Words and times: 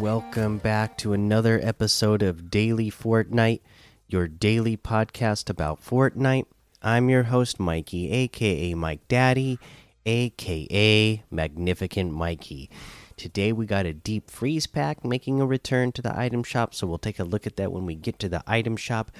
Welcome 0.00 0.56
back 0.56 0.96
to 0.98 1.12
another 1.12 1.60
episode 1.62 2.22
of 2.22 2.50
Daily 2.50 2.90
Fortnite, 2.90 3.60
your 4.08 4.28
daily 4.28 4.78
podcast 4.78 5.50
about 5.50 5.84
Fortnite. 5.84 6.46
I'm 6.80 7.10
your 7.10 7.24
host, 7.24 7.60
Mikey, 7.60 8.10
aka 8.10 8.72
Mike 8.72 9.06
Daddy, 9.08 9.58
aka 10.06 11.22
Magnificent 11.30 12.14
Mikey. 12.14 12.70
Today 13.18 13.52
we 13.52 13.66
got 13.66 13.84
a 13.84 13.92
deep 13.92 14.30
freeze 14.30 14.66
pack 14.66 15.04
making 15.04 15.38
a 15.38 15.44
return 15.44 15.92
to 15.92 16.00
the 16.00 16.18
item 16.18 16.44
shop, 16.44 16.74
so 16.74 16.86
we'll 16.86 16.96
take 16.96 17.18
a 17.18 17.24
look 17.24 17.46
at 17.46 17.56
that 17.56 17.70
when 17.70 17.84
we 17.84 17.94
get 17.94 18.18
to 18.20 18.28
the 18.30 18.42
item 18.46 18.78
shop. 18.78 19.10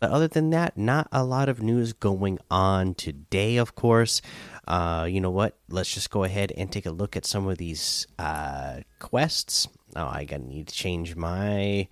But 0.00 0.12
other 0.12 0.28
than 0.28 0.48
that, 0.50 0.78
not 0.78 1.08
a 1.12 1.24
lot 1.24 1.50
of 1.50 1.62
news 1.62 1.92
going 1.92 2.38
on 2.50 2.94
today, 2.94 3.58
of 3.58 3.74
course. 3.74 4.22
Uh, 4.66 5.06
you 5.08 5.20
know 5.20 5.30
what? 5.30 5.58
Let's 5.68 5.92
just 5.92 6.10
go 6.10 6.24
ahead 6.24 6.52
and 6.56 6.72
take 6.72 6.86
a 6.86 6.90
look 6.90 7.16
at 7.16 7.26
some 7.26 7.46
of 7.46 7.58
these 7.58 8.06
uh, 8.18 8.80
quests. 8.98 9.68
Oh, 9.94 10.06
I 10.06 10.24
gotta 10.24 10.44
need 10.44 10.68
to 10.68 10.74
change 10.74 11.16
my 11.16 11.88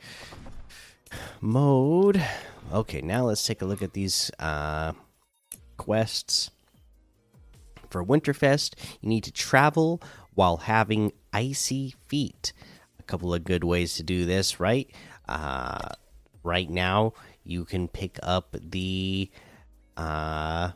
mode. 1.40 2.22
Okay, 2.72 3.00
now 3.00 3.24
let's 3.24 3.46
take 3.46 3.62
a 3.62 3.66
look 3.66 3.82
at 3.82 3.92
these 3.92 4.30
uh, 4.38 4.92
quests. 5.76 6.50
For 7.90 8.04
Winterfest, 8.04 8.74
you 9.00 9.08
need 9.08 9.24
to 9.24 9.32
travel 9.32 10.00
while 10.34 10.58
having 10.58 11.12
icy 11.32 11.94
feet. 12.06 12.52
A 12.98 13.02
couple 13.02 13.34
of 13.34 13.44
good 13.44 13.64
ways 13.64 13.96
to 13.96 14.02
do 14.02 14.24
this, 14.24 14.60
right? 14.60 14.88
Uh, 15.28 15.88
right 16.42 16.70
now, 16.70 17.12
you 17.44 17.64
can 17.64 17.88
pick 17.88 18.18
up 18.22 18.56
the. 18.62 19.30
Uh, 19.96 20.70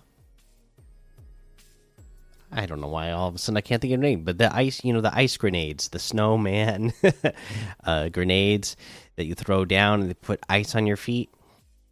I 2.54 2.66
don't 2.66 2.80
know 2.80 2.88
why 2.88 3.10
all 3.10 3.28
of 3.28 3.34
a 3.34 3.38
sudden 3.38 3.56
I 3.56 3.62
can't 3.62 3.82
think 3.82 3.92
of 3.92 4.00
the 4.00 4.06
name, 4.06 4.22
but 4.22 4.38
the 4.38 4.54
ice, 4.54 4.84
you 4.84 4.92
know, 4.92 5.00
the 5.00 5.14
ice 5.14 5.36
grenades, 5.36 5.88
the 5.88 5.98
snowman 5.98 6.92
uh, 7.84 8.08
grenades 8.10 8.76
that 9.16 9.24
you 9.24 9.34
throw 9.34 9.64
down 9.64 10.00
and 10.00 10.10
they 10.10 10.14
put 10.14 10.40
ice 10.48 10.74
on 10.74 10.86
your 10.86 10.96
feet 10.96 11.30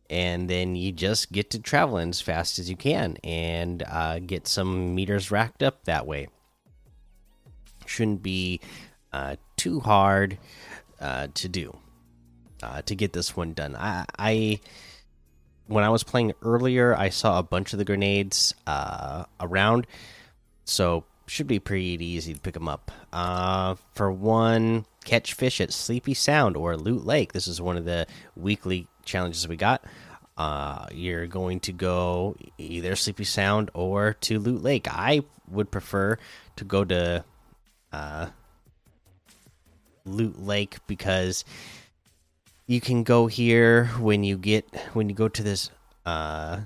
and 0.09 0.49
then 0.49 0.77
you 0.77 0.93
just 0.93 1.33
get 1.33 1.51
to 1.51 1.59
traveling 1.59 2.11
as 2.11 2.21
fast 2.21 2.59
as 2.59 2.69
you 2.69 2.77
can 2.77 3.17
and 3.25 3.83
uh, 3.89 4.19
get 4.19 4.47
some 4.47 4.95
meters 4.95 5.31
racked 5.31 5.63
up 5.63 5.85
that 5.85 6.07
way. 6.07 6.29
Shouldn't 7.87 8.23
be 8.23 8.61
uh, 9.13 9.37
too 9.57 9.81
hard 9.81 10.39
uh, 11.01 11.29
to 11.35 11.49
do 11.49 11.77
uh, 12.63 12.83
to 12.83 12.95
get 12.95 13.13
this 13.13 13.37
one 13.37 13.55
done. 13.55 13.75
I, 13.75 14.05
I, 14.19 14.61
when 15.67 15.83
I 15.83 15.89
was 15.89 16.03
playing 16.05 16.35
earlier, 16.43 16.95
I 16.95 17.09
saw 17.09 17.39
a 17.39 17.43
bunch 17.43 17.73
of 17.73 17.79
the 17.79 17.85
grenades 17.85 18.55
uh, 18.67 19.25
around, 19.41 19.87
so 20.65 21.05
should 21.27 21.47
be 21.47 21.59
pretty 21.59 22.05
easy 22.05 22.35
to 22.35 22.41
pick 22.41 22.55
them 22.55 22.69
up. 22.69 22.91
Uh, 23.13 23.77
for 23.95 24.11
one, 24.11 24.85
catch 25.05 25.35
fish 25.35 25.61
at 25.61 25.73
Sleepy 25.73 26.15
Sound 26.15 26.57
or 26.57 26.77
Loot 26.77 27.07
Lake. 27.07 27.33
This 27.33 27.49
is 27.49 27.61
one 27.61 27.77
of 27.77 27.85
the 27.85 28.07
weekly 28.37 28.87
challenges 29.05 29.49
we 29.49 29.57
got. 29.57 29.85
Uh, 30.37 30.87
you're 30.93 31.27
going 31.27 31.61
to 31.61 31.73
go 31.73 32.37
either 32.59 32.97
Sleepy 32.97 33.25
Sound 33.25 33.71
or 33.75 34.15
to 34.15 34.39
Loot 34.39 34.63
Lake. 34.63 34.89
I 34.91 35.23
would 35.49 35.71
prefer 35.71 36.19
to 36.57 36.65
go 36.65 36.85
to 36.85 37.25
uh, 37.93 38.27
Loot 40.05 40.43
Lake 40.43 40.79
because 40.87 41.45
you 42.67 42.81
can 42.81 43.03
go 43.03 43.27
here 43.27 43.87
when 44.01 44.25
you 44.25 44.39
get 44.39 44.65
when 44.95 45.09
you 45.09 45.15
go 45.15 45.29
to 45.29 45.43
this 45.43 45.71
uh 46.07 46.61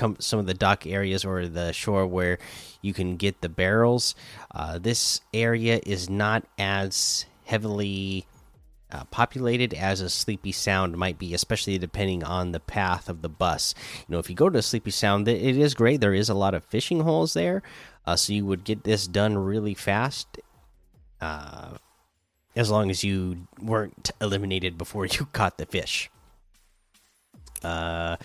come 0.00 0.16
some 0.18 0.40
of 0.40 0.46
the 0.46 0.54
dock 0.54 0.86
areas 0.86 1.24
or 1.24 1.46
the 1.46 1.72
shore 1.72 2.06
where 2.06 2.38
you 2.80 2.94
can 2.94 3.16
get 3.16 3.40
the 3.42 3.48
barrels. 3.48 4.14
Uh, 4.50 4.78
this 4.78 5.20
area 5.34 5.80
is 5.84 6.08
not 6.08 6.44
as 6.58 7.26
heavily 7.44 8.26
uh, 8.90 9.04
populated 9.10 9.74
as 9.74 10.00
a 10.00 10.08
Sleepy 10.10 10.52
Sound 10.52 10.96
might 10.96 11.18
be, 11.18 11.34
especially 11.34 11.78
depending 11.78 12.24
on 12.24 12.52
the 12.52 12.60
path 12.60 13.08
of 13.08 13.22
the 13.22 13.28
bus. 13.28 13.74
You 14.08 14.14
know, 14.14 14.18
if 14.18 14.30
you 14.30 14.34
go 14.34 14.48
to 14.48 14.62
Sleepy 14.62 14.90
Sound, 14.90 15.28
it 15.28 15.56
is 15.56 15.74
great. 15.74 16.00
There 16.00 16.14
is 16.14 16.28
a 16.28 16.34
lot 16.34 16.54
of 16.54 16.64
fishing 16.64 17.00
holes 17.00 17.34
there, 17.34 17.62
uh, 18.06 18.16
so 18.16 18.32
you 18.32 18.46
would 18.46 18.64
get 18.64 18.84
this 18.84 19.06
done 19.06 19.38
really 19.38 19.74
fast. 19.74 20.40
Uh, 21.20 21.76
as 22.56 22.70
long 22.70 22.90
as 22.90 23.04
you 23.04 23.46
weren't 23.60 24.10
eliminated 24.20 24.76
before 24.76 25.06
you 25.18 25.26
caught 25.26 25.58
the 25.58 25.66
fish. 25.66 26.10
Uh, 27.62 28.16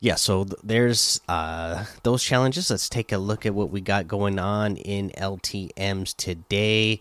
yeah. 0.00 0.14
So 0.14 0.44
th 0.44 0.56
there's 0.62 1.20
uh 1.28 1.84
those 2.02 2.22
challenges. 2.22 2.70
Let's 2.70 2.88
take 2.88 3.12
a 3.12 3.18
look 3.18 3.46
at 3.46 3.54
what 3.54 3.70
we 3.70 3.80
got 3.80 4.08
going 4.08 4.38
on 4.38 4.76
in 4.76 5.10
LTM's 5.10 6.14
today. 6.14 7.00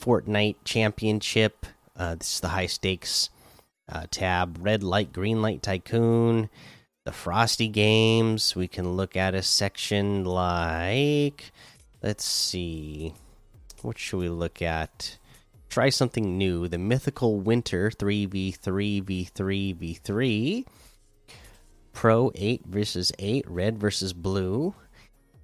Fortnite 0.00 0.56
Championship. 0.64 1.66
Uh, 1.96 2.14
this 2.14 2.34
is 2.34 2.40
the 2.40 2.48
high 2.48 2.66
stakes 2.66 3.30
uh, 3.90 4.06
tab. 4.10 4.58
Red 4.60 4.82
light, 4.82 5.12
green 5.12 5.42
light 5.42 5.62
tycoon. 5.62 6.48
The 7.04 7.12
Frosty 7.12 7.68
games. 7.68 8.56
We 8.56 8.68
can 8.68 8.96
look 8.96 9.16
at 9.16 9.34
a 9.34 9.42
section 9.42 10.24
like. 10.24 11.52
Let's 12.02 12.24
see. 12.24 13.14
What 13.82 13.98
should 13.98 14.18
we 14.18 14.28
look 14.28 14.62
at? 14.62 15.18
try 15.70 15.88
something 15.88 16.36
new 16.36 16.66
the 16.66 16.76
mythical 16.76 17.38
winter 17.38 17.90
3v3 17.90 19.04
v3 19.04 19.76
v3 19.76 20.66
pro 21.92 22.30
8 22.34 22.66
versus 22.66 23.12
8 23.18 23.44
red 23.48 23.78
versus 23.78 24.12
blue. 24.12 24.74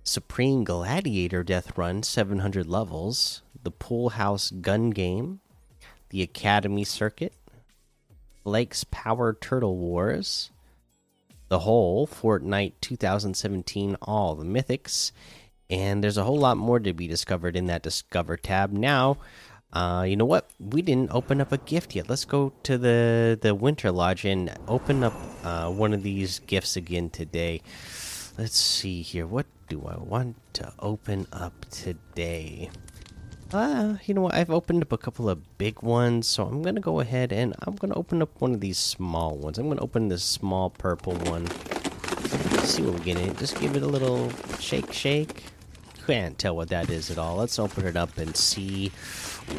Supreme 0.02 0.64
gladiator 0.64 1.42
death 1.42 1.76
run 1.76 2.02
700 2.02 2.66
levels. 2.66 3.42
The 3.62 3.70
pool 3.70 4.10
house 4.10 4.50
gun 4.50 4.90
game. 4.90 5.40
The 6.10 6.22
academy 6.22 6.84
circuit. 6.84 7.34
Blake's 8.44 8.84
power 8.84 9.34
turtle 9.34 9.76
wars. 9.76 10.50
The 11.48 11.60
whole 11.60 12.06
fortnite 12.06 12.74
2017 12.80 13.96
all 14.02 14.34
the 14.34 14.44
mythics. 14.44 15.12
And 15.68 16.02
there's 16.02 16.16
a 16.16 16.24
whole 16.24 16.38
lot 16.38 16.56
more 16.56 16.78
to 16.78 16.92
be 16.92 17.08
discovered 17.08 17.56
in 17.56 17.66
that 17.66 17.82
discover 17.82 18.36
tab. 18.36 18.70
Now 18.72 19.18
uh, 19.76 20.04
you 20.04 20.16
know 20.16 20.24
what? 20.24 20.48
We 20.58 20.80
didn't 20.80 21.12
open 21.12 21.38
up 21.38 21.52
a 21.52 21.58
gift 21.58 21.94
yet. 21.94 22.08
Let's 22.08 22.24
go 22.24 22.54
to 22.62 22.78
the 22.78 23.38
the 23.38 23.54
Winter 23.54 23.92
Lodge 23.92 24.24
and 24.24 24.56
open 24.68 25.04
up 25.04 25.12
uh, 25.44 25.68
one 25.68 25.92
of 25.92 26.02
these 26.02 26.38
gifts 26.38 26.76
again 26.76 27.10
today. 27.10 27.60
Let's 28.38 28.56
see 28.56 29.02
here. 29.02 29.26
What 29.26 29.44
do 29.68 29.84
I 29.86 29.98
want 29.98 30.36
to 30.54 30.72
open 30.78 31.26
up 31.30 31.66
today? 31.70 32.70
Uh, 33.52 33.96
you 34.06 34.14
know 34.14 34.22
what? 34.22 34.34
I've 34.34 34.48
opened 34.48 34.80
up 34.80 34.92
a 34.92 34.98
couple 34.98 35.28
of 35.28 35.58
big 35.58 35.82
ones, 35.82 36.26
so 36.26 36.46
I'm 36.46 36.62
gonna 36.62 36.80
go 36.80 37.00
ahead 37.00 37.30
and 37.30 37.54
I'm 37.60 37.76
gonna 37.76 37.98
open 38.00 38.22
up 38.22 38.40
one 38.40 38.54
of 38.54 38.60
these 38.60 38.78
small 38.78 39.36
ones. 39.36 39.58
I'm 39.58 39.68
gonna 39.68 39.82
open 39.82 40.08
this 40.08 40.24
small 40.24 40.70
purple 40.70 41.16
one. 41.28 41.44
Let's 42.56 42.70
see 42.70 42.82
what 42.82 42.94
we 42.94 43.00
get 43.00 43.20
in. 43.20 43.36
Just 43.36 43.60
give 43.60 43.76
it 43.76 43.82
a 43.82 43.86
little 43.86 44.32
shake, 44.58 44.90
shake. 44.90 45.44
Can't 46.06 46.38
tell 46.38 46.54
what 46.54 46.68
that 46.68 46.88
is 46.88 47.10
at 47.10 47.18
all. 47.18 47.36
Let's 47.36 47.58
open 47.58 47.84
it 47.84 47.96
up 47.96 48.16
and 48.16 48.36
see 48.36 48.92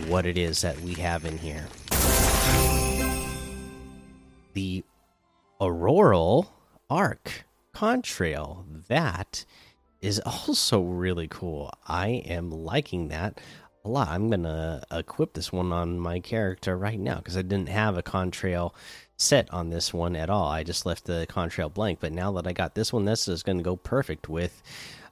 what 0.07 0.25
it 0.25 0.37
is 0.37 0.61
that 0.61 0.79
we 0.79 0.93
have 0.93 1.25
in 1.25 1.37
here. 1.37 1.67
The 4.53 4.85
Auroral 5.59 6.53
Arc 6.89 7.45
Contrail. 7.75 8.63
That 8.87 9.43
is 10.01 10.21
also 10.21 10.81
really 10.81 11.27
cool. 11.27 11.71
I 11.85 12.23
am 12.25 12.49
liking 12.49 13.09
that 13.09 13.41
a 13.83 13.89
lot. 13.89 14.07
I'm 14.07 14.29
going 14.29 14.43
to 14.43 14.81
equip 14.89 15.33
this 15.33 15.51
one 15.51 15.73
on 15.73 15.99
my 15.99 16.21
character 16.21 16.77
right 16.77 16.99
now 16.99 17.17
because 17.17 17.35
I 17.35 17.41
didn't 17.41 17.69
have 17.69 17.97
a 17.97 18.03
contrail 18.03 18.73
set 19.17 19.51
on 19.53 19.69
this 19.69 19.93
one 19.93 20.15
at 20.15 20.29
all. 20.29 20.47
I 20.47 20.63
just 20.63 20.85
left 20.85 21.05
the 21.05 21.27
contrail 21.29 21.73
blank. 21.73 21.99
But 21.99 22.13
now 22.13 22.31
that 22.33 22.47
I 22.47 22.53
got 22.53 22.73
this 22.73 22.93
one, 22.93 23.03
this 23.03 23.27
is 23.27 23.43
going 23.43 23.57
to 23.57 23.63
go 23.63 23.75
perfect 23.75 24.29
with 24.29 24.61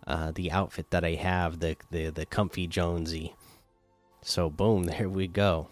uh, 0.07 0.31
the 0.31 0.52
outfit 0.52 0.92
that 0.92 1.04
I 1.04 1.13
have, 1.13 1.60
the 1.60 1.78
the 1.92 2.10
the 2.10 2.25
comfy 2.25 2.68
Jonesy. 2.68 3.36
So 4.22 4.50
boom, 4.50 4.84
there 4.86 5.10
we 5.10 5.28
go. 5.28 5.68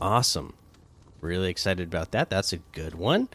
Awesome. 0.00 0.54
Really 1.20 1.50
excited 1.50 1.88
about 1.88 2.12
that. 2.12 2.30
That's 2.30 2.52
a 2.52 2.58
good 2.58 2.94
one. 2.94 3.28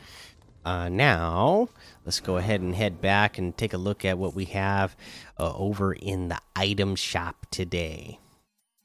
Uh, 0.66 0.90
now 0.90 1.70
let's 2.06 2.20
go 2.20 2.38
ahead 2.38 2.60
and 2.60 2.74
head 2.74 3.00
back 3.00 3.38
and 3.38 3.56
take 3.56 3.74
a 3.74 3.78
look 3.78 4.04
at 4.04 4.18
what 4.18 4.34
we 4.34 4.46
have 4.46 4.96
uh, 5.40 5.54
over 5.56 5.94
in 5.94 6.30
the 6.30 6.40
item 6.56 6.96
shop 6.96 7.46
today. 7.52 8.20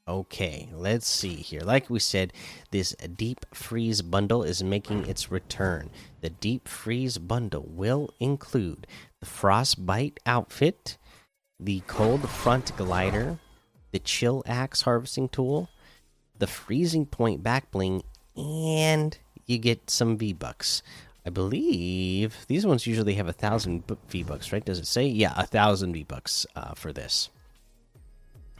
Okay, 0.07 0.69
let's 0.73 1.07
see 1.07 1.35
here. 1.35 1.61
Like 1.61 1.89
we 1.89 1.99
said, 1.99 2.33
this 2.71 2.95
deep 3.15 3.45
freeze 3.53 4.01
bundle 4.01 4.43
is 4.43 4.63
making 4.63 5.05
its 5.05 5.31
return. 5.31 5.89
The 6.21 6.29
deep 6.29 6.67
freeze 6.67 7.17
bundle 7.17 7.65
will 7.67 8.13
include 8.19 8.85
the 9.21 9.25
frostbite 9.25 10.19
outfit, 10.25 10.97
the 11.59 11.81
cold 11.87 12.27
front 12.27 12.75
glider, 12.75 13.39
the 13.91 13.99
chill 13.99 14.43
axe 14.45 14.81
harvesting 14.81 15.29
tool, 15.29 15.69
the 16.37 16.47
freezing 16.47 17.05
point 17.05 17.41
back 17.41 17.71
bling, 17.71 18.03
and 18.35 19.17
you 19.45 19.57
get 19.57 19.89
some 19.89 20.17
V 20.17 20.33
bucks. 20.33 20.83
I 21.25 21.29
believe 21.29 22.45
these 22.47 22.65
ones 22.65 22.87
usually 22.87 23.13
have 23.13 23.27
a 23.27 23.33
thousand 23.33 23.83
V 24.09 24.23
bucks, 24.23 24.51
right? 24.51 24.65
Does 24.65 24.79
it 24.79 24.87
say? 24.87 25.05
Yeah, 25.05 25.33
a 25.37 25.45
thousand 25.45 25.93
V 25.93 26.03
bucks 26.03 26.47
uh, 26.55 26.73
for 26.73 26.91
this. 26.91 27.29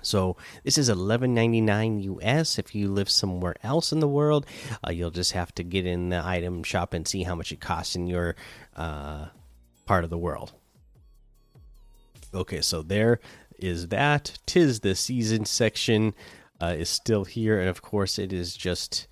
So 0.04 0.38
this 0.64 0.78
is 0.78 0.90
11.99 0.90 2.04
US. 2.04 2.60
If 2.60 2.74
you 2.76 2.92
live 2.92 3.10
somewhere 3.10 3.56
else 3.64 3.92
in 3.92 4.00
the 4.00 4.08
world, 4.08 4.46
uh, 4.86 4.92
you'll 4.92 5.12
just 5.12 5.32
have 5.34 5.54
to 5.56 5.64
get 5.64 5.86
in 5.86 6.10
the 6.10 6.26
item 6.26 6.64
shop 6.64 6.94
and 6.94 7.08
see 7.08 7.24
how 7.24 7.36
much 7.36 7.52
it 7.52 7.62
costs 7.62 7.96
in 7.96 8.08
your 8.08 8.36
uh, 8.76 9.28
part 9.92 10.06
of 10.06 10.10
the 10.10 10.18
world. 10.18 10.54
Okay, 12.34 12.62
so 12.62 12.82
there 12.82 13.20
is 13.60 13.90
that. 13.90 14.40
Tis 14.46 14.80
the 14.80 14.96
season 14.96 15.44
section 15.44 16.14
uh, 16.62 16.76
is 16.78 16.88
still 16.88 17.26
here, 17.26 17.60
and 17.60 17.68
of 17.68 17.82
course, 17.82 18.18
it 18.18 18.32
is 18.32 18.56
just 18.56 19.10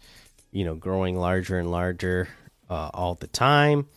you 0.53 0.63
know 0.63 0.75
growing 0.75 1.17
larger 1.17 1.59
and 1.59 1.69
larger 1.69 2.29
uh, 2.69 2.91
all 2.93 3.15
the 3.15 3.27
time. 3.27 3.89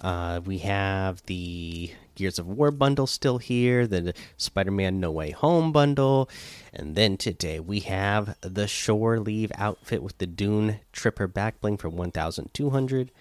Uh, 0.00 0.40
we 0.44 0.58
have 0.58 1.22
the 1.26 1.92
Gears 2.16 2.40
of 2.40 2.48
War 2.48 2.72
bundle 2.72 3.06
still 3.06 3.38
here, 3.38 3.86
the 3.86 4.12
Spider 4.36 4.72
Man 4.72 4.98
No 4.98 5.12
Way 5.12 5.30
Home 5.30 5.70
bundle, 5.70 6.28
and 6.72 6.96
then 6.96 7.16
today 7.16 7.60
we 7.60 7.78
have 7.78 8.36
the 8.40 8.66
Shore 8.66 9.20
Leave 9.20 9.52
outfit 9.56 10.02
with 10.02 10.18
the 10.18 10.26
Dune 10.26 10.80
Tripper 10.92 11.28
back 11.28 11.60
bling 11.60 11.76
for 11.76 11.88
1,200, 11.88 13.12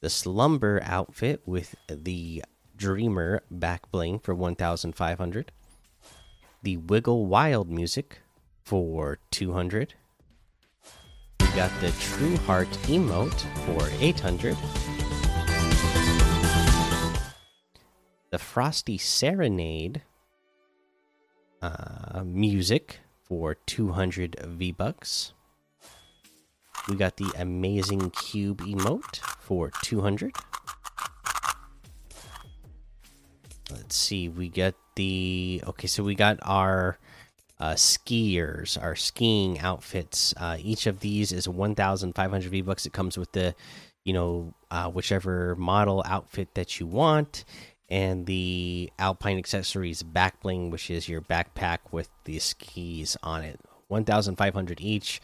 the 0.00 0.10
Slumber 0.10 0.80
outfit 0.82 1.42
with 1.46 1.74
the 1.88 2.42
Dreamer 2.76 3.42
back 3.50 3.90
bling 3.90 4.18
for 4.18 4.34
1,500, 4.34 5.52
the 6.62 6.76
Wiggle 6.78 7.26
Wild 7.26 7.70
music 7.70 8.20
for 8.64 9.18
200. 9.30 9.94
We 11.40 11.46
got 11.48 11.70
the 11.80 11.90
True 12.00 12.36
Heart 12.38 12.70
emote 12.88 13.40
for 13.66 13.88
800 14.00 14.56
the 18.30 18.38
Frosty 18.38 18.96
Serenade 18.96 20.02
uh, 21.60 22.22
music 22.24 23.00
for 23.24 23.56
200 23.66 24.36
V 24.46 24.70
bucks. 24.70 25.34
We 26.88 26.94
got 26.94 27.16
the 27.16 27.30
Amazing 27.36 28.10
Cube 28.10 28.60
emote 28.60 29.20
for 29.50 29.72
200. 29.82 30.32
Let's 33.72 33.96
see, 33.96 34.28
we 34.28 34.48
get 34.48 34.76
the 34.94 35.60
okay, 35.66 35.88
so 35.88 36.04
we 36.04 36.14
got 36.14 36.38
our 36.42 36.98
uh, 37.58 37.72
skiers, 37.72 38.80
our 38.80 38.94
skiing 38.94 39.58
outfits. 39.58 40.32
Uh, 40.36 40.56
each 40.60 40.86
of 40.86 41.00
these 41.00 41.32
is 41.32 41.48
1,500 41.48 42.48
V 42.48 42.60
bucks. 42.60 42.86
It 42.86 42.92
comes 42.92 43.18
with 43.18 43.32
the, 43.32 43.56
you 44.04 44.12
know, 44.12 44.54
uh, 44.70 44.88
whichever 44.88 45.56
model 45.56 46.04
outfit 46.06 46.54
that 46.54 46.78
you 46.78 46.86
want 46.86 47.44
and 47.88 48.26
the 48.26 48.92
Alpine 49.00 49.36
Accessories 49.36 50.04
back 50.04 50.40
bling, 50.42 50.70
which 50.70 50.92
is 50.92 51.08
your 51.08 51.22
backpack 51.22 51.78
with 51.90 52.08
the 52.22 52.38
skis 52.38 53.16
on 53.24 53.42
it. 53.42 53.58
1,500 53.88 54.80
each. 54.80 55.20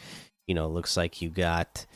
You 0.49 0.57
know, 0.57 0.67
looks 0.67 0.97
like 0.97 1.23
you 1.23 1.31
got. 1.31 1.87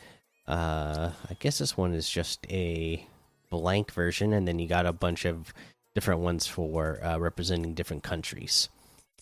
Uh, 0.51 1.13
I 1.31 1.35
guess 1.39 1.59
this 1.59 1.77
one 1.77 1.95
is 1.95 2.11
just 2.11 2.45
a 2.51 3.07
blank 3.51 3.93
version, 3.93 4.33
and 4.33 4.49
then 4.49 4.59
you 4.59 4.67
got 4.67 4.85
a 4.85 4.93
bunch 4.93 5.25
of 5.25 5.55
different 5.95 6.21
ones 6.21 6.49
for 6.49 7.03
uh, 7.05 7.19
representing 7.19 7.75
different 7.75 8.03
countries. 8.03 8.69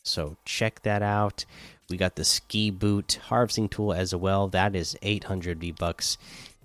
So 0.03 0.39
check 0.47 0.83
that 0.83 1.03
out. 1.03 1.45
We 1.91 1.99
got 1.99 2.17
the 2.17 2.25
ski 2.25 2.71
boot 2.71 3.19
harvesting 3.25 3.69
tool 3.69 3.93
as 3.93 4.15
well. 4.15 4.49
That 4.49 4.75
is 4.75 4.97
800 5.03 5.61
V 5.61 5.73
bucks, 5.73 6.17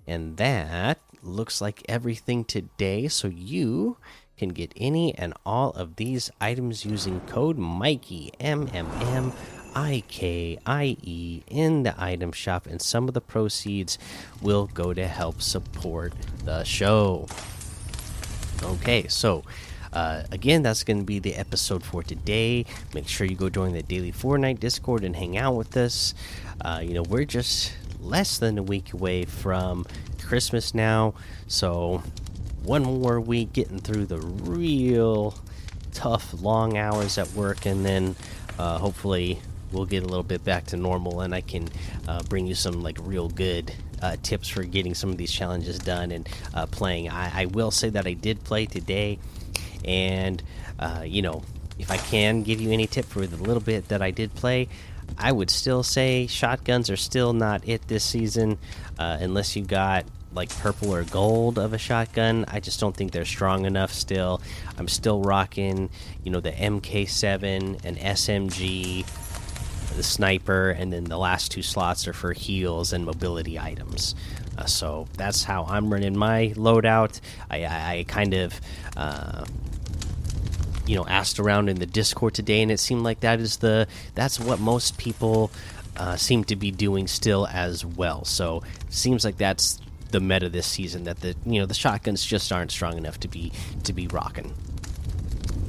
and 0.06 0.38
that 0.38 0.98
looks 1.22 1.60
like 1.60 1.82
everything 1.86 2.44
today. 2.44 3.08
So 3.08 3.28
you 3.28 3.98
can 4.38 4.48
get 4.48 4.72
any 4.78 5.14
and 5.14 5.34
all 5.44 5.70
of 5.72 5.96
these 5.96 6.30
items 6.40 6.86
using 6.86 7.20
code 7.20 7.58
Mikey 7.58 8.32
M 8.40 8.68
M 8.72 8.88
M 9.02 9.32
I 9.74 10.04
K 10.08 10.58
I 10.64 10.96
E 11.02 11.42
in 11.48 11.82
the 11.82 11.94
item 12.02 12.32
shop, 12.32 12.66
and 12.66 12.80
some 12.80 13.08
of 13.08 13.14
the 13.14 13.20
proceeds 13.20 13.98
will 14.40 14.66
go 14.72 14.94
to 14.94 15.06
help 15.06 15.42
support 15.42 16.12
the 16.44 16.64
show. 16.64 17.26
Okay, 18.62 19.08
so 19.08 19.44
uh, 19.92 20.22
again, 20.32 20.62
that's 20.62 20.84
going 20.84 20.98
to 20.98 21.04
be 21.04 21.18
the 21.18 21.34
episode 21.34 21.84
for 21.84 22.02
today. 22.02 22.66
Make 22.94 23.08
sure 23.08 23.26
you 23.26 23.36
go 23.36 23.48
join 23.48 23.72
the 23.72 23.82
daily 23.82 24.12
Fortnite 24.12 24.60
Discord 24.60 25.04
and 25.04 25.16
hang 25.16 25.36
out 25.36 25.54
with 25.54 25.76
us. 25.76 26.14
Uh, 26.60 26.80
you 26.82 26.94
know, 26.94 27.02
we're 27.02 27.24
just 27.24 27.72
less 28.00 28.38
than 28.38 28.58
a 28.58 28.62
week 28.62 28.92
away 28.92 29.24
from 29.24 29.86
Christmas 30.22 30.74
now, 30.74 31.14
so 31.46 32.02
one 32.62 32.82
more 32.82 33.20
week 33.20 33.52
getting 33.52 33.78
through 33.78 34.06
the 34.06 34.18
real 34.18 35.34
tough 35.92 36.34
long 36.40 36.76
hours 36.76 37.18
at 37.18 37.30
work 37.32 37.66
and 37.66 37.84
then 37.84 38.16
uh, 38.58 38.78
hopefully 38.78 39.38
we'll 39.74 39.86
get 39.86 40.02
a 40.02 40.06
little 40.06 40.22
bit 40.22 40.44
back 40.44 40.64
to 40.66 40.76
normal 40.76 41.20
and 41.20 41.34
i 41.34 41.40
can 41.40 41.68
uh, 42.08 42.22
bring 42.24 42.46
you 42.46 42.54
some 42.54 42.82
like 42.82 42.96
real 43.02 43.28
good 43.28 43.72
uh, 44.02 44.16
tips 44.22 44.48
for 44.48 44.64
getting 44.64 44.94
some 44.94 45.10
of 45.10 45.16
these 45.16 45.32
challenges 45.32 45.78
done 45.78 46.10
and 46.10 46.28
uh, 46.54 46.66
playing 46.66 47.08
I, 47.08 47.42
I, 47.42 47.46
will 47.46 47.70
say 47.70 47.88
that 47.90 48.06
i 48.06 48.12
did 48.12 48.42
play 48.44 48.66
today 48.66 49.18
and 49.84 50.42
uh, 50.78 51.02
you 51.06 51.22
know 51.22 51.42
if 51.78 51.90
i 51.90 51.96
can 51.96 52.42
give 52.42 52.60
you 52.60 52.70
any 52.70 52.86
tip 52.86 53.04
for 53.04 53.26
the 53.26 53.36
little 53.36 53.62
bit 53.62 53.88
that 53.88 54.02
i 54.02 54.10
did 54.10 54.34
play 54.34 54.68
i 55.18 55.32
would 55.32 55.50
still 55.50 55.82
say 55.82 56.26
shotguns 56.26 56.90
are 56.90 56.96
still 56.96 57.32
not 57.32 57.66
it 57.68 57.86
this 57.88 58.04
season 58.04 58.58
uh, 58.98 59.18
unless 59.20 59.56
you 59.56 59.64
got 59.64 60.04
like 60.34 60.50
purple 60.58 60.92
or 60.92 61.04
gold 61.04 61.58
of 61.58 61.72
a 61.72 61.78
shotgun. 61.78 62.44
I 62.48 62.60
just 62.60 62.80
don't 62.80 62.94
think 62.94 63.12
they're 63.12 63.24
strong 63.24 63.64
enough 63.64 63.92
still. 63.92 64.42
I'm 64.76 64.88
still 64.88 65.22
rocking, 65.22 65.90
you 66.22 66.30
know, 66.30 66.40
the 66.40 66.52
MK7 66.52 67.84
and 67.84 67.96
SMG, 67.96 69.06
the 69.96 70.02
sniper, 70.02 70.70
and 70.70 70.92
then 70.92 71.04
the 71.04 71.18
last 71.18 71.50
two 71.50 71.62
slots 71.62 72.06
are 72.08 72.12
for 72.12 72.32
heals 72.32 72.92
and 72.92 73.04
mobility 73.04 73.58
items. 73.58 74.14
Uh, 74.56 74.64
so 74.66 75.06
that's 75.16 75.44
how 75.44 75.64
I'm 75.68 75.92
running 75.92 76.16
my 76.16 76.52
loadout. 76.56 77.20
I, 77.50 77.64
I, 77.64 77.98
I 77.98 78.04
kind 78.08 78.34
of. 78.34 78.60
Uh, 78.96 79.44
you 80.86 80.96
know, 80.96 81.06
asked 81.06 81.40
around 81.40 81.70
in 81.70 81.78
the 81.78 81.86
Discord 81.86 82.34
today, 82.34 82.60
and 82.60 82.70
it 82.70 82.78
seemed 82.78 83.04
like 83.04 83.20
that 83.20 83.40
is 83.40 83.56
the 83.56 83.88
that's 84.14 84.38
what 84.38 84.60
most 84.60 84.98
people 84.98 85.50
uh, 85.96 86.16
seem 86.16 86.44
to 86.44 86.56
be 86.56 86.70
doing 86.70 87.06
still 87.06 87.46
as 87.46 87.86
well. 87.86 88.24
So 88.24 88.62
seems 88.90 89.24
like 89.24 89.38
that's 89.38 89.80
the 90.10 90.20
meta 90.20 90.48
this 90.48 90.66
season 90.66 91.04
that 91.04 91.20
the 91.20 91.34
you 91.46 91.60
know 91.60 91.66
the 91.66 91.74
shotguns 91.74 92.24
just 92.24 92.52
aren't 92.52 92.70
strong 92.70 92.98
enough 92.98 93.18
to 93.20 93.28
be 93.28 93.52
to 93.84 93.92
be 93.92 94.06
rocking. 94.08 94.52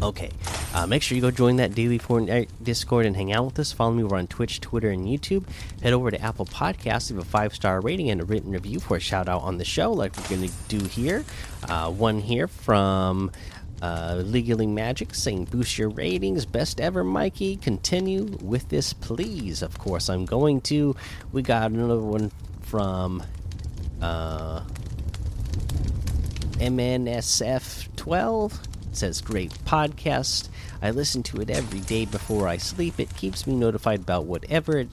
Okay, 0.02 0.30
uh, 0.74 0.86
make 0.86 1.02
sure 1.02 1.16
you 1.16 1.22
go 1.22 1.32
join 1.32 1.56
that 1.56 1.74
daily 1.74 1.98
Fortnite 1.98 2.50
Discord 2.62 3.06
and 3.06 3.16
hang 3.16 3.32
out 3.32 3.46
with 3.46 3.60
us. 3.60 3.72
Follow 3.72 3.94
me 3.94 4.04
over 4.04 4.18
on 4.18 4.28
Twitch, 4.28 4.60
Twitter, 4.60 4.90
and 4.90 5.06
YouTube. 5.06 5.46
Head 5.82 5.94
over 5.94 6.12
to 6.12 6.22
Apple 6.22 6.46
Podcasts, 6.46 7.10
leave 7.10 7.20
a 7.20 7.26
five 7.26 7.56
star 7.56 7.80
rating 7.80 8.10
and 8.10 8.22
a 8.22 8.26
written 8.26 8.52
review 8.52 8.80
for 8.80 8.98
a 8.98 9.00
shout 9.00 9.30
out 9.30 9.42
on 9.42 9.58
the 9.58 9.66
show, 9.66 9.94
like 9.94 10.16
we're 10.18 10.36
going 10.36 10.50
to 10.50 10.54
do 10.68 10.86
here. 10.86 11.24
Uh, 11.68 11.90
one 11.90 12.20
here 12.20 12.48
from 12.48 13.32
uh, 13.82 14.22
Legally 14.26 14.68
Magic 14.68 15.16
saying 15.16 15.46
boost 15.46 15.78
your 15.78 15.90
ratings, 15.90 16.46
best 16.46 16.82
ever, 16.82 17.04
Mikey. 17.04 17.56
Continue 17.56 18.24
with 18.42 18.70
this, 18.70 18.94
please. 18.94 19.62
Of 19.62 19.80
course, 19.80 20.10
I'm 20.10 20.26
going 20.26 20.62
to. 20.62 20.96
We 21.32 21.42
got 21.42 21.72
another 21.72 22.00
one 22.00 22.32
from 22.62 23.24
uh, 24.02 24.62
MNSF12 26.58 28.75
says, 28.96 29.22
Great 29.22 29.52
podcast. 29.66 30.50
I 30.82 30.92
listen 30.92 31.24
to 31.24 31.42
it 31.42 31.50
every 31.50 31.80
day 31.80 32.06
before 32.06 32.48
I 32.48 32.58
sleep. 32.58 33.00
It 33.00 33.16
keeps 33.16 33.46
me 33.48 33.56
notified 33.56 34.02
about 34.02 34.26
whatever 34.26 34.86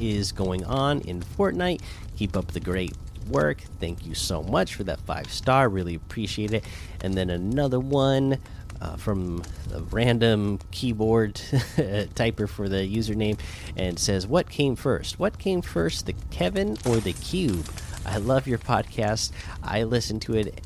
is 0.00 0.32
going 0.32 0.64
on 0.64 1.00
in 1.02 1.20
Fortnite. 1.20 1.80
Keep 2.16 2.36
up 2.36 2.48
the 2.48 2.60
great 2.60 2.94
work. 3.28 3.60
Thank 3.80 4.06
you 4.06 4.14
so 4.14 4.42
much 4.42 4.74
for 4.74 4.84
that 4.84 5.00
five 5.00 5.32
star. 5.32 5.68
Really 5.68 5.94
appreciate 5.94 6.52
it. 6.52 6.64
And 7.00 7.14
then 7.14 7.30
another 7.30 7.80
one 7.80 8.38
uh, 8.80 8.96
from 8.96 9.42
a 9.74 9.80
random 9.82 10.58
keyboard 10.70 11.34
typer 11.34 12.48
for 12.48 12.68
the 12.68 12.76
username 12.76 13.38
and 13.76 13.98
says, 13.98 14.26
What 14.26 14.50
came 14.50 14.76
first? 14.76 15.18
What 15.18 15.38
came 15.38 15.62
first, 15.62 16.06
the 16.06 16.14
Kevin 16.30 16.76
or 16.86 16.96
the 16.96 17.12
Cube? 17.12 17.66
I 18.04 18.18
love 18.18 18.46
your 18.46 18.58
podcast. 18.58 19.32
I 19.62 19.82
listen 19.82 20.20
to 20.20 20.34
it 20.34 20.60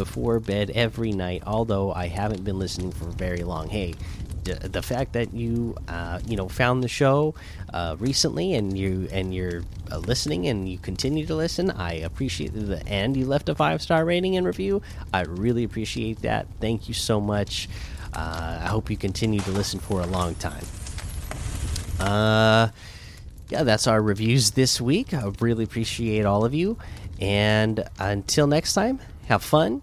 before 0.00 0.40
bed 0.40 0.70
every 0.74 1.12
night, 1.12 1.42
although 1.46 1.92
I 1.92 2.06
haven't 2.06 2.42
been 2.42 2.58
listening 2.58 2.90
for 2.90 3.04
very 3.04 3.42
long. 3.42 3.68
Hey, 3.68 3.92
the 4.44 4.80
fact 4.80 5.12
that 5.12 5.34
you 5.34 5.76
uh, 5.88 6.20
you 6.26 6.38
know 6.38 6.48
found 6.48 6.82
the 6.82 6.88
show 6.88 7.34
uh, 7.74 7.96
recently 7.98 8.54
and 8.54 8.78
you 8.78 9.08
and 9.12 9.34
you're 9.34 9.60
uh, 9.92 9.98
listening 9.98 10.48
and 10.48 10.66
you 10.66 10.78
continue 10.78 11.26
to 11.26 11.34
listen, 11.34 11.70
I 11.70 11.96
appreciate 11.96 12.54
the 12.54 12.82
and 12.88 13.14
you 13.14 13.26
left 13.26 13.50
a 13.50 13.54
five 13.54 13.82
star 13.82 14.06
rating 14.06 14.38
and 14.38 14.46
review. 14.46 14.80
I 15.12 15.24
really 15.24 15.64
appreciate 15.64 16.22
that. 16.22 16.46
Thank 16.60 16.88
you 16.88 16.94
so 16.94 17.20
much. 17.20 17.68
Uh, 18.14 18.60
I 18.62 18.68
hope 18.68 18.88
you 18.88 18.96
continue 18.96 19.40
to 19.40 19.50
listen 19.50 19.80
for 19.80 20.00
a 20.00 20.06
long 20.06 20.34
time. 20.36 20.64
Uh, 22.00 22.70
yeah, 23.50 23.64
that's 23.64 23.86
our 23.86 24.00
reviews 24.00 24.52
this 24.52 24.80
week. 24.80 25.12
I 25.12 25.30
really 25.40 25.64
appreciate 25.64 26.24
all 26.24 26.46
of 26.46 26.54
you. 26.54 26.78
And 27.20 27.84
until 27.98 28.46
next 28.46 28.72
time, 28.72 28.98
have 29.26 29.44
fun, 29.44 29.82